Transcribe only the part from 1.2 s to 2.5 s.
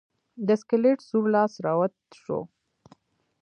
لاس راوت شو.